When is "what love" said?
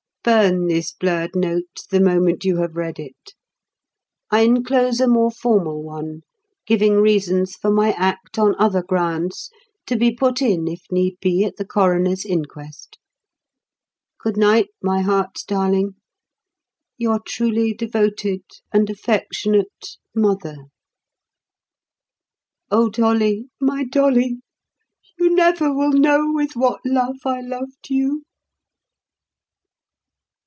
26.55-27.17